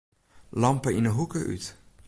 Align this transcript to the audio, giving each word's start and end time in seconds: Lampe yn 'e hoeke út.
Lampe 0.61 0.89
yn 0.97 1.07
'e 1.07 1.11
hoeke 1.17 1.41
út. 1.53 1.65